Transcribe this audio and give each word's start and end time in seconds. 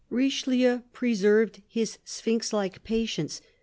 Richelieu 0.09 0.79
preserved 0.93 1.61
his 1.67 1.99
sphinx 2.03 2.51
like 2.51 2.83
patience. 2.83 3.39